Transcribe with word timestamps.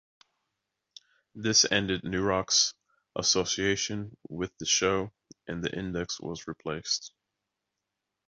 This 1.35 1.63
ended 1.71 2.01
Nurock's 2.01 2.73
association 3.15 4.17
with 4.29 4.51
the 4.57 4.65
show 4.65 5.13
and 5.47 5.63
the 5.63 5.71
Index 5.77 6.19
was 6.19 6.47
replaced. 6.47 7.13